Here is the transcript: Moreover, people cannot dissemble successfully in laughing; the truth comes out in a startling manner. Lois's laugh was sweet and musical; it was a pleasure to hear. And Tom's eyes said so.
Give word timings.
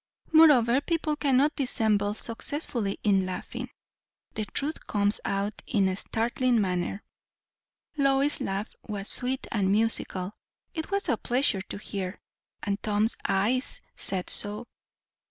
Moreover, 0.31 0.81
people 0.81 1.15
cannot 1.15 1.55
dissemble 1.55 2.15
successfully 2.15 2.97
in 3.03 3.23
laughing; 3.27 3.69
the 4.33 4.45
truth 4.45 4.87
comes 4.87 5.19
out 5.25 5.61
in 5.67 5.87
a 5.87 5.95
startling 5.95 6.59
manner. 6.59 7.03
Lois's 7.97 8.41
laugh 8.41 8.69
was 8.87 9.07
sweet 9.09 9.45
and 9.51 9.71
musical; 9.71 10.33
it 10.73 10.89
was 10.89 11.07
a 11.07 11.17
pleasure 11.17 11.61
to 11.61 11.77
hear. 11.77 12.19
And 12.63 12.81
Tom's 12.81 13.15
eyes 13.27 13.79
said 13.95 14.31
so. 14.31 14.65